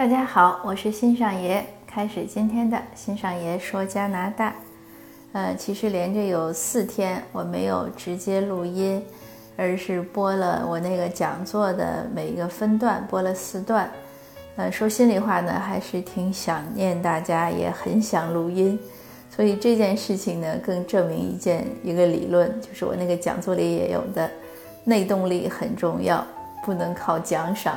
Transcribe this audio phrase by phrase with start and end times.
[0.00, 4.54] 大家好，我是新上爷，开始今天的新上爷说加拿大。
[5.32, 9.04] 呃，其实连着有四天我没有直接录音，
[9.58, 13.90] 而是播了我那个讲座的每一个分段，播了四段。
[14.56, 18.80] 呃，说心里话呢，还是挺想念大家，也很想录音。
[19.30, 24.30] 所以这件事情呢，更证明一件一个理论，就是我那个讲座里也有的，
[24.82, 26.26] 内动力很重要，
[26.64, 27.76] 不能靠奖赏。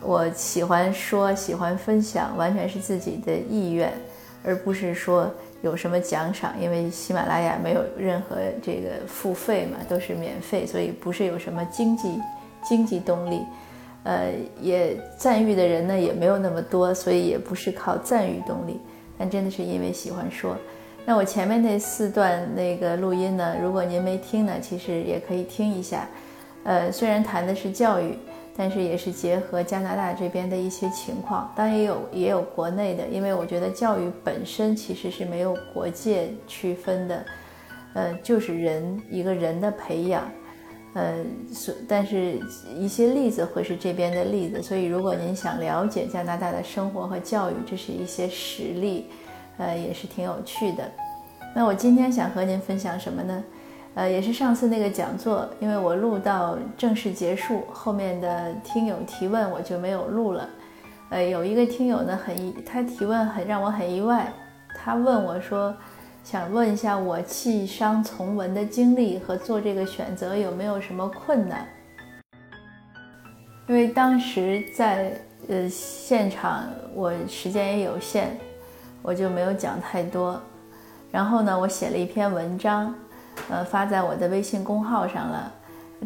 [0.00, 3.92] 我喜欢说，喜欢分享，完全是自己的意愿，
[4.44, 5.28] 而不是说
[5.60, 6.54] 有什么奖赏。
[6.60, 12.20] 因为喜马拉雅没有任何这个付费嘛，都是免费，所以不是有什么经济
[12.62, 13.42] 经济动力。
[14.04, 18.80] 呃，也赞誉的人呢也没有那么多，所以也不是靠赞誉动力。
[19.18, 20.56] 但真的是因为喜欢说。
[21.04, 26.06] 那我前面那四段那个录音呢，如果您没听呢，其实也可以听一下。
[26.62, 28.16] 呃，虽然谈的是教育。
[28.60, 37.24] 但是也是结合加拿大这边的一些情况，当然也有也有国内的，因为我觉得教育本身其实是没有国界区分的，
[37.94, 40.28] 呃，就是人一个人的培养，
[40.94, 42.40] 呃，所但是
[42.76, 49.06] 一些例子会是这边的例子，所以如果您想了解加拿大的生活和教育，这是一些实例，
[49.58, 50.90] 呃，也是挺有趣的。
[51.54, 53.44] 那我今天想和您分享什么呢？
[53.98, 60.48] 呃，也是上次那个讲座，因为我录到正式结束，后面的听友提问我就没有录了。
[61.08, 64.32] 呃，有一个听友呢，很他提问很让我很意外，
[64.72, 65.74] 他问我说，
[66.22, 71.66] 想问一下我弃商从文的经历和做这个选择有没有什么困难？
[73.66, 75.10] 因为当时在
[75.48, 78.28] 呃现场，我时间也有限，
[79.02, 80.40] 我就没有讲太多。
[81.10, 82.94] 然后呢，我写了一篇文章。
[83.50, 85.52] 呃，发在我的微信公号上了，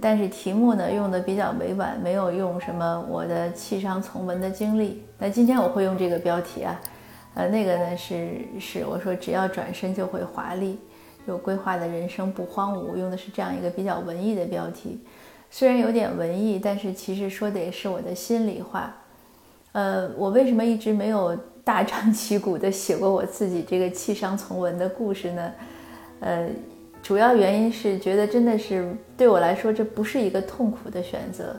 [0.00, 5.05] 但是题目呢用的比较委婉，没有用什么我的弃商从文的经历。
[5.18, 6.80] 那今天我会用这个标题啊，
[7.34, 10.79] 呃，那个呢是是我说只要转身就会华丽，
[11.27, 15.01] 有规划的人生不荒芜，用的是这样一个比较文艺的标题。
[15.51, 18.95] 虽然有点文艺，但是其实说的也是我的心里话。
[19.73, 25.52] 呃，我为什么一直没有大张旗鼓的写过我自己这个弃商从文的故事呢？
[26.20, 26.48] 呃。
[27.02, 31.57] 主要原因是觉得真的是对我来说这不是一个痛苦的选择，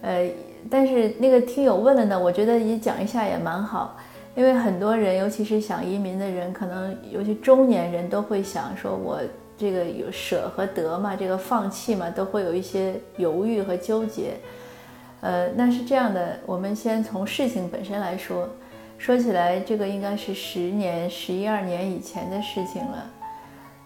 [0.00, 0.30] 呃，
[0.70, 3.96] 但是那个听友问了呢，我觉得也讲一下也蛮好，
[4.34, 9.20] 因为很多人，尤其是想移民的人，可能尤其中年人都会想说，我
[9.58, 14.32] 这个有舍和得嘛，这个放弃嘛，都会有一些犹豫和纠结，
[15.20, 18.48] 呃，那是这样的，我们先从事情本身来说，
[18.96, 23.10] 说起来，这个应该是十年、十一二年以前的事情了。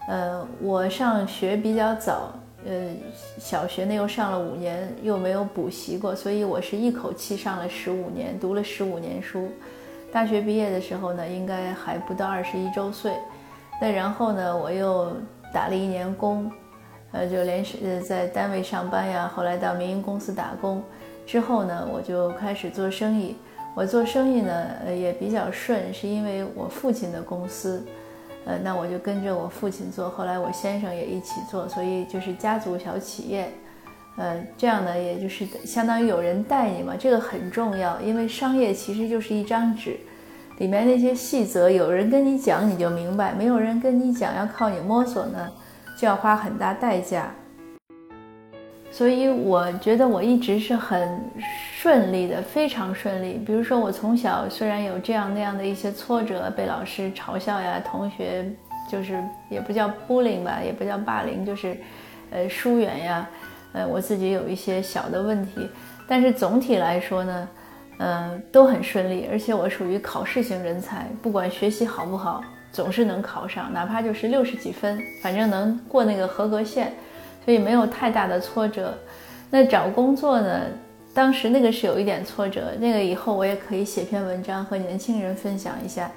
[0.07, 2.31] 呃，我上学比较早，
[2.65, 2.89] 呃，
[3.39, 9.49] 小学呢又上了五年，又没有补习过，所以我是一口气上了十五年，读了十五年书。
[10.13, 13.13] 大学毕业的时候呢，应该还不到二十一周岁。
[13.81, 15.11] 那然后呢，我又
[15.51, 16.51] 打了一年工，
[17.11, 20.83] 呃，就连续在单位上班呀，后来到民营公司打工，
[21.25, 23.35] 之后呢，我就开始做生意。
[23.73, 27.83] 我做生意呢，呃，也比较顺，是因为我父亲的公司。
[28.45, 33.51] 呃，那我就跟着我父亲做，后来我先生也一起做，所以就是家族小企业，
[34.17, 39.97] 呃，这样呢，也就是相当于有人带你嘛，这个很重要，因为商业其实就是一张纸，
[40.59, 45.49] 里面那些细则，有人跟你讲你就明白，没有人跟你讲，要靠你摸索呢，
[45.97, 47.31] 就要花很大代价。
[48.95, 51.19] 所以我觉得我一直是很
[51.73, 53.33] 顺利的，非常顺利。
[53.45, 58.49] 比如说，我从小虽然有这样那样的一些挫折，被老师嘲笑呀，同学
[58.89, 61.75] 就是也不叫 bullying 吧，也不叫霸凌，就是
[62.31, 63.29] 呃疏远呀，
[63.73, 65.69] 呃我自己有一些小的问题，
[66.07, 67.49] 但是总体来说呢，
[67.99, 69.27] 嗯都很顺利。
[69.29, 72.41] 而且我属于考试型人才，不管学习好不好，
[72.71, 76.93] 总是能考上，哪怕就是六十几分，反正能过那个合格线。
[77.45, 78.97] 所以没有太大的挫折，
[79.49, 80.61] 那找工作呢？
[81.13, 86.11] 当时那个是有一点挫折，那个以后我也可以写篇文章和年轻人分享一下。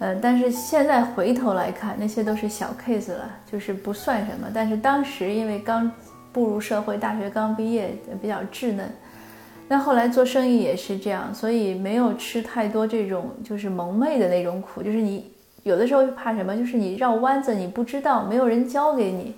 [0.00, 4.48] 呃，但是现在回头来看，那些都是小 case 了，就是不算什么。
[4.52, 5.90] 但是当时因为刚
[6.30, 8.86] 步入社会，大学刚毕业，比较稚嫩。
[9.66, 15.32] 那后来做生意也是这样，所以没有吃太多这种就是蒙昧的那种苦，就是你
[15.62, 16.54] 有的时候怕什么？
[16.56, 19.34] 就是你绕弯子，你不知道，没有人教给你。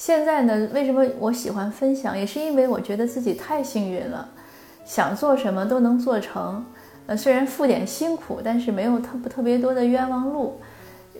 [0.00, 4.26] 现在呢，为什么我喜欢分享，也是因为我觉得自己太幸运了，
[4.82, 6.64] 想做什么都能做成。
[7.06, 10.58] 呃，虽然付点辛苦，但是没有特不特别多的冤枉路，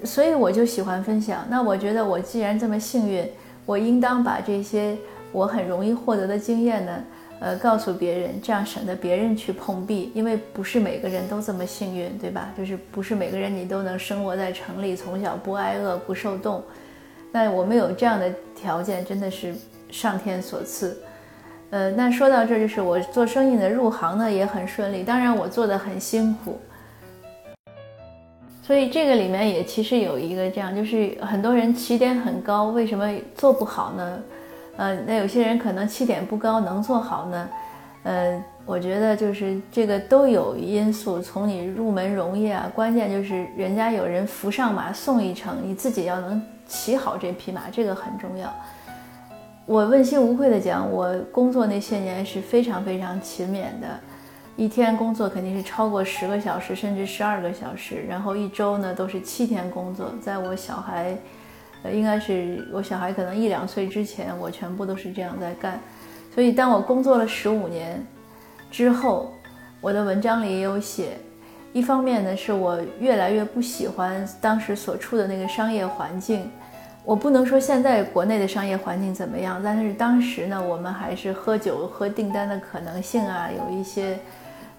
[0.02, 1.44] 所以我就喜欢分享。
[1.50, 3.22] 那我觉得我既然这么幸运，
[3.66, 4.96] 我应当把这些
[5.30, 7.04] 我很容易获得的经验呢，
[7.40, 12.48] 呃，告诉别人，这样省得别人去碰壁，因为不是每个人都这么幸运，对吧？
[12.56, 16.62] 就是不是每个人你都能生活在城里，从小不挨饿不受冻。
[17.32, 19.54] 那我们有这样的条件，真的是
[19.90, 21.00] 上天所赐。
[21.70, 26.58] 呃，那说到这儿，就是我做生意的入行呢也很顺利，当然我做的很辛苦。
[28.62, 34.22] 所以这个里面也其实有一个这样，就是很多人起点很高，为什么做不好呢？
[34.76, 37.48] 呃，那有些人可能起点不高，能做好呢？
[38.02, 41.20] 呃，我觉得就是这个都有因素。
[41.20, 48.54] 从你入门容易啊，关键就是人家有人扶上马送一程，你自己要能骑好这匹马，这个很重要。
[49.66, 54.00] 我问心无愧的讲，我工作那些年是非常非常勤勉的，
[54.56, 60.12] 一天工作肯定是超过十个小时，甚至十二个小时，然后一周呢都是七天工作。
[60.22, 61.16] 在我小孩，
[61.82, 65.78] 呃，应该是我小孩可能一两岁之前，我全部都是这样在干。
[66.32, 68.00] 所以当我工作了十五年
[68.70, 69.32] 之后，
[69.80, 71.18] 我的文章里也有写，
[71.72, 76.50] 一方面呢是我越来越不喜欢当时所处的那个商业环境。
[77.02, 84.18] 我不能说现在国内的商业环境怎么样，但是当时呢，我们还是喝酒喝订单的可能性啊，有一些，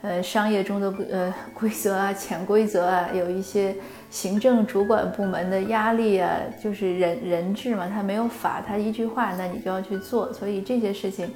[0.03, 3.75] 呃，商业中的呃规则啊、潜规则啊，有一些
[4.11, 11.27] 行政主管部门的压力啊，就是人人治嘛，他没有法，他一句话，那你就要去做，所以这些事情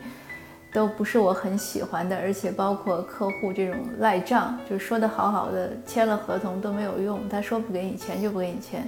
[0.75, 8.85] 都不是我很喜欢的，而且包括客户这种赖账，就是说的好好的，签了合同都没有用，他说不给你钱就不给你钱。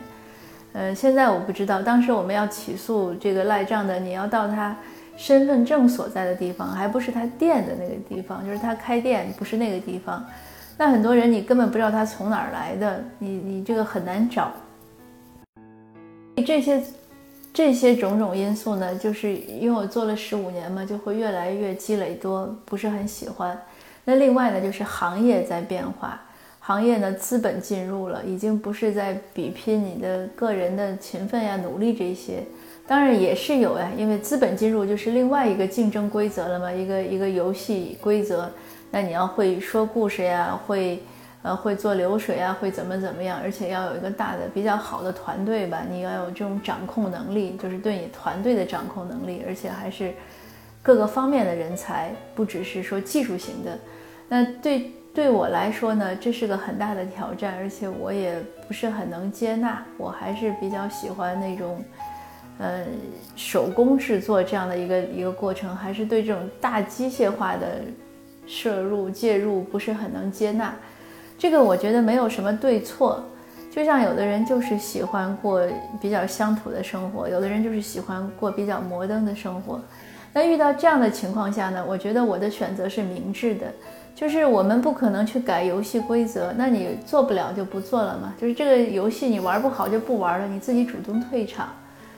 [0.74, 4.76] 呃，现在我不知道，当时我们要起诉这个赖账的，你要到他
[5.16, 10.22] 身份证所在的地方，还不是他店的那个地方，就是他开店不是那个地方。
[10.78, 14.52] 那很多人你根本不知道他从哪儿来的，你你这个很难找。
[16.46, 16.84] 这些
[17.58, 23.60] 这些种种因素呢，就是因为我做了十五年嘛，就会越来越积累多，不是很喜欢。
[24.06, 26.22] 那另外呢，就是行业在变化。
[26.60, 32.44] 行业呢，资本进入了，已经不是在比拼你的个人的勤奋呀、努力这些，
[32.86, 38.48] 当然也是有呀，因为资本进入就是另外一个竞争规则了嘛，一个一个游戏规则。
[38.92, 41.02] 那你要会说故事呀，会
[41.48, 50.14] 呃会做流水啊，会怎么怎么样，而且要有一个大的比较好的团队吧，你要有这种掌控能力，就是对你团队的掌控能力，而且还是
[50.84, 53.78] 各个方面的人才，不只是说技术型的。
[54.28, 54.92] 那对。
[55.18, 59.84] 对我来说呢，这是个很大的挑战，而且我也不是很能接纳。
[59.98, 61.84] 我还是比较喜欢那种，
[62.60, 62.86] 呃，
[63.36, 67.82] 手工制作这样的一个一个过程，还是对这种大机械化的
[68.46, 70.72] 摄入介入不是很能接纳。
[71.38, 73.24] 这个我觉得没有什么对错，
[73.72, 75.62] 就像有的人就是喜欢过
[76.02, 79.80] 比较乡土的生活，有的人就是喜欢过比较摩登的生活。
[80.34, 83.68] 那遇到这样的情况下呢，我觉得我的选择是明智的。
[84.16, 88.34] 就是我们不可能去改游戏规则，那你做不了就不做了嘛。
[88.42, 91.70] 就是这个游戏你玩不好就不玩了，你自己主动退场，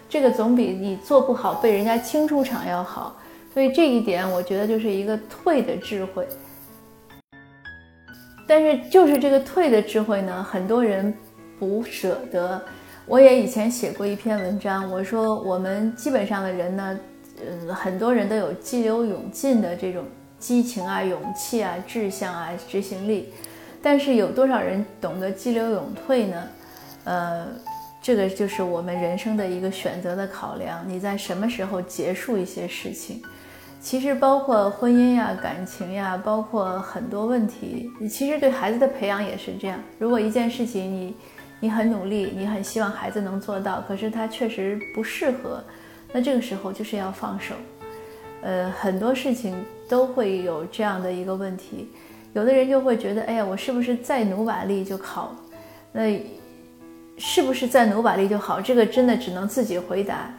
[0.07, 3.17] 这个总比你做不好被人家清出场要好。
[3.53, 6.25] 所以这一点我觉得就是一个退的智慧。
[8.49, 11.13] 但是就是这个退的智慧呢，很多人
[11.59, 12.59] 不舍得。
[13.05, 16.99] 我也以前写过一篇文章，我说我们基本上的人呢，
[17.47, 20.03] 嗯，很多人都有激流勇进的这种。
[20.39, 23.33] 激情啊，勇气啊，志向啊，执行力，
[23.83, 26.43] 但是有多少人懂得激流勇退呢？
[27.03, 27.45] 呃，
[28.01, 30.81] 这个就是我们人生的一个选择的考量。
[30.87, 33.21] 你在什么时候结束一些事情？
[33.79, 37.89] 其实包括婚姻呀、感情呀，包括很多问题。
[38.09, 39.79] 其实对孩子的培养也是这样。
[39.97, 41.15] 如果一件事情你
[41.59, 45.63] 你很努力，你很希望孩子能做到，可是他确实不适合，
[46.11, 47.55] 那这个时候就是要放手。
[48.41, 49.55] 呃，很多事情。
[49.89, 51.89] 都会有这样的一个问题，
[52.33, 55.35] 有的人就会觉得，哎呀，我是不是再努把力就好？
[55.91, 56.23] 那
[57.17, 58.61] 是不是再努把力就好？
[58.61, 60.31] 这个真的只能自己回答。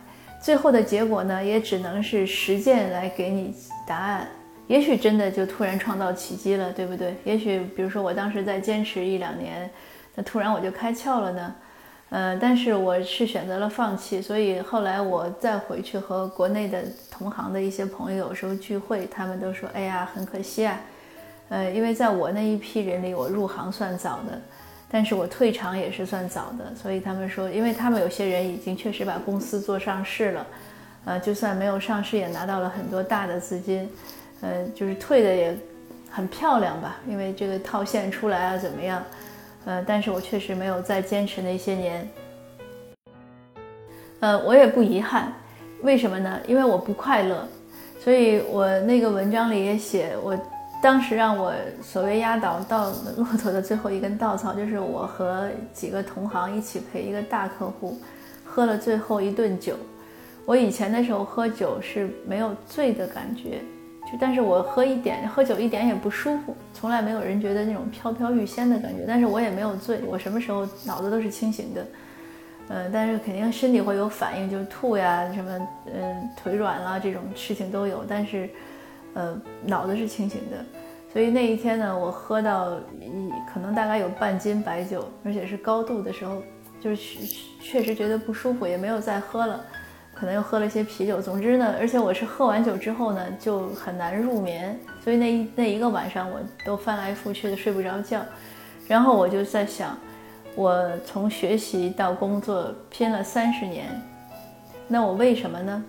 [0.42, 3.54] 最后的结果呢，也只能是实践来给你
[3.86, 4.26] 答案。
[4.66, 7.14] 也许真的就突然创造奇迹了，对不对？
[7.24, 9.68] 也许，比如说我当时再坚持一两年，
[10.14, 11.54] 那突然我就开窍了呢。
[12.10, 20.80] 呃，但是我是选择了放弃，所以后来我再回去和国内的同行的一些朋友有时候聚会，他们都说：“哎呀，很可惜啊。”
[21.50, 24.40] 呃，因为在我那一批人里，我入行算早的，
[24.90, 30.46] 但是我退场也是算早的，所以他们说，因为他们有些人已经确实把公司做上市了，
[31.04, 33.88] 呃，就算没有上市，也拿到了很多大的资金，
[34.40, 35.56] 呃，就是退的也
[36.10, 39.02] 很漂亮吧，因为这个套现出来啊，怎么样？
[39.64, 42.08] 呃，但是我确实没有再坚持那些年。
[44.18, 45.32] 呃，我也不遗憾，
[45.82, 46.40] 为什么呢？
[46.46, 47.46] 因为我不快乐。
[48.02, 50.34] 所以我那个文章里也写，我
[50.82, 57.98] 当时让我所谓压倒到骆驼的最后一根稻草，就是我和几个同行一起陪一个大客户
[58.44, 59.74] 喝了最后一顿酒。
[60.46, 63.60] 我以前的时候喝酒是没有醉的感觉，
[64.10, 71.86] 就但是我喝一点喝酒一点也不舒服，从来没有人觉得那种飘飘欲仙的感觉，但是我也没有醉，我什么时候脑子都是清醒的。
[72.72, 78.04] 嗯，但是肯定身体会有反应，就吐呀，什么，嗯，腿软啦，这种事情都有。
[78.08, 78.48] 但是，
[79.14, 80.64] 呃，脑子是清醒的。
[81.12, 86.42] 所以那一天呢，我喝到一可能大概有半斤白酒，而且是高度的时候，
[86.80, 87.18] 就是
[87.60, 89.60] 确实觉得不舒服，也没有再喝了。
[90.14, 91.20] 可能又喝了一些啤酒。
[91.20, 94.78] 总之呢，而且我是喝完酒之后呢，就很难入眠。
[95.02, 98.20] 所以那一那一个晚上，我都翻来覆去的睡不着觉。
[98.86, 99.96] 然后我就在想。
[100.56, 103.86] 我从学习到工作拼了三十年，
[104.88, 105.84] 那我为什么呢？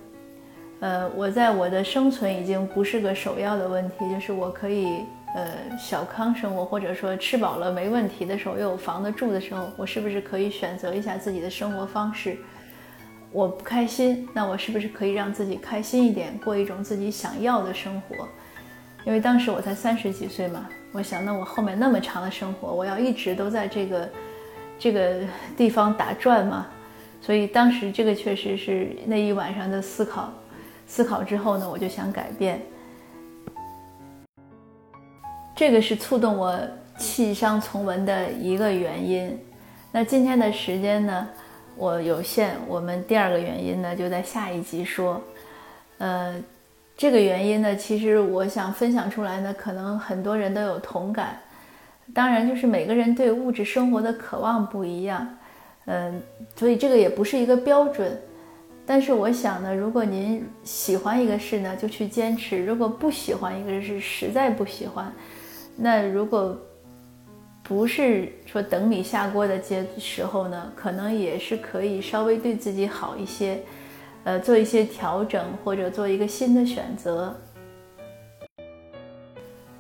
[0.82, 5.48] 呃，我在我的生存已经不是个首要的问题，就是我可以呃
[5.80, 12.36] 小康生活，或者说吃饱了没问题的时候，又有房子住的时候，我是不是可以选择一下自己的生活方式？
[13.32, 18.28] 我不开心，那我是不是可以让自己开心一点，过一种自己想要的生活？
[19.06, 24.10] 因为当时我才三十几岁嘛，我想，那我后面那么长的生活，我要一直都在这个。
[24.84, 25.18] 这个
[25.56, 26.66] 地方打转嘛，
[27.22, 30.34] 所以当时这个确实是那一晚上的思考。
[30.92, 32.62] 思考之后呢，我就想改变。
[35.56, 36.60] 这个是触动我
[36.98, 39.40] 弃商从文的一个原因。
[39.90, 41.30] 那今天的时间呢，
[41.78, 45.22] 我有限，我们第二个原因呢就在下一集说。
[46.00, 46.36] 呃，
[46.98, 51.40] 这个原因呢，其实我想分享出来呢，可能很多人都有同感。
[52.14, 55.26] 当然，就是每个人对物质生活的渴望不一样，
[55.86, 56.22] 嗯，
[56.54, 58.20] 所以这个也不是一个标准。
[58.94, 65.10] 但是我想呢，如果您喜欢一个事呢，就去坚持；如果不喜欢一个事，实在不喜欢，
[65.78, 66.60] 那如果
[67.64, 73.64] 不是说等你下锅的阶时候呢，可能也是可以稍微对自己好一些，
[74.26, 77.34] 呃，做一些调整或者做一个新的选择。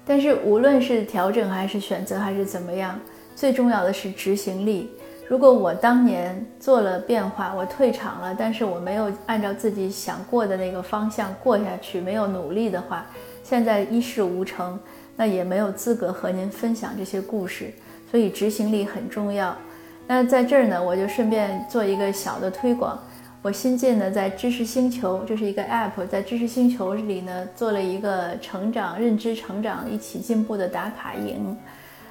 [0.05, 2.97] 但是无论是调整还是选择还是怎么样，
[3.35, 4.89] 最重要的是执行力。
[5.31, 13.05] 如果我当年做了变化，我退场了，但是我没有按照自己想过的那个方向过下去，没有努力的话，
[13.41, 14.77] 现在一事无成，
[15.15, 17.71] 那也没有资格和您分享这些故事。
[18.11, 19.55] 所以执行力很重要。
[20.05, 22.99] 那在这儿呢，我就顺便做一个小的推广。
[23.41, 31.57] 我新进的在知识星球，这是一个 App，在知识星球里呢做了一个成长、认知成长、一起进步的打卡营，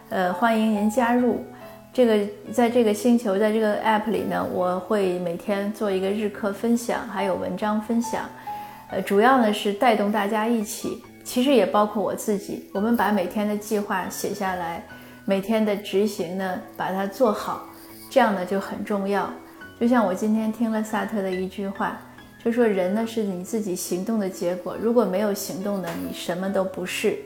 [0.09, 1.45] 呃，欢迎您加入。
[1.93, 2.19] 这个
[2.53, 8.29] 在这个星球，在这个 App 里呢，我会每天做一个日课分享，还有文章分享，
[8.91, 14.87] 呃，主要呢是带动大家一起，其实也包括我自己，我们把每天的计划写下来，
[15.25, 17.67] 每天的执行呢把它做好，
[18.09, 19.29] 这样呢就很重要。
[19.81, 22.01] 就像我今天听了萨特的一句话，
[22.45, 27.19] 就说人呢是你自己行动的结果，如果没有行动呢，你什么都不是。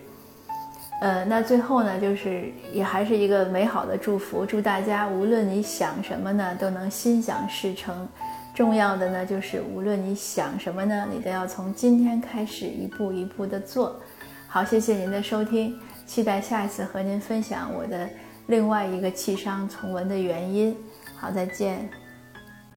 [1.01, 8.09] 呃，那最后呢，就是也还是一个美好的祝福，祝大家无论你想什么呢，都能心想事成。
[8.55, 14.01] 重要的呢，就是无论你想什么呢，你都要从今天开始一步一步的做。
[14.47, 18.09] 好，谢谢您的收听，期待下一次和您分享我的
[18.47, 20.75] 另外一个气商从文的原因。
[21.17, 22.04] 好，再见。